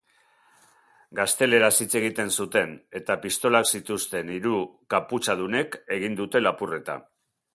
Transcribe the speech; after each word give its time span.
Gazteleraz 1.19 1.69
hitz 1.83 1.89
egiten 1.99 2.31
zuten 2.43 2.71
eta 3.01 3.17
pistolak 3.27 3.69
zituzten 3.79 4.33
hiru 4.37 4.57
kaputxadunek 4.97 5.81
egin 5.99 6.17
dute 6.23 6.45
lapurreta. 6.45 6.97